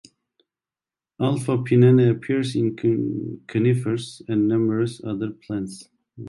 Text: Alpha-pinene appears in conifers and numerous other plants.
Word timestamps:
Alpha-pinene 1.19 2.09
appears 2.09 2.55
in 2.55 2.75
conifers 3.45 4.19
and 4.27 4.47
numerous 4.47 4.99
other 5.03 5.29
plants. 5.29 5.89